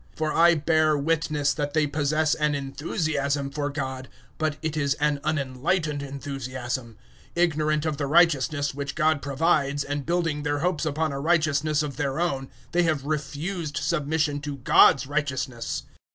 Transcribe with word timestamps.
010:002 0.13 0.17
For 0.17 0.33
I 0.33 0.55
bear 0.55 0.97
witness 0.97 1.53
that 1.53 1.75
they 1.75 1.85
possess 1.85 2.33
an 2.33 2.55
enthusiasm 2.55 3.51
for 3.51 3.69
God, 3.69 4.07
but 4.39 4.57
it 4.63 4.75
is 4.75 4.95
an 4.95 5.19
unenlightened 5.23 6.01
enthusiasm. 6.01 6.97
010:003 7.35 7.43
Ignorant 7.43 7.85
of 7.85 7.97
the 7.97 8.07
righteousness 8.07 8.73
which 8.73 8.95
God 8.95 9.21
provides 9.21 9.83
and 9.83 10.03
building 10.03 10.41
their 10.41 10.57
hopes 10.57 10.87
upon 10.87 11.11
a 11.11 11.19
righteousness 11.19 11.83
of 11.83 11.97
their 11.97 12.19
own, 12.19 12.49
they 12.71 12.81
have 12.81 13.05
refused 13.05 13.77
submission 13.77 14.41
to 14.41 14.57
God's 14.57 15.05
righteousness. 15.05 15.83